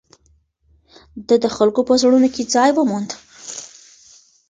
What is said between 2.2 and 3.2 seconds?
کې ځای وموند.